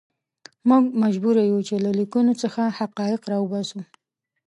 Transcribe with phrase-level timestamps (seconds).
[0.69, 3.79] موږ مجبور یو چې له لیکنو څخه حقایق راوباسو.